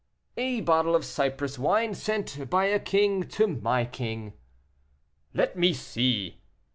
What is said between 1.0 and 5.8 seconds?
Cyprus wine sent by a king to my king." "Let me